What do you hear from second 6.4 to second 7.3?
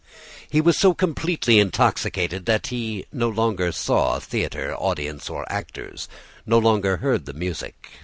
no longer heard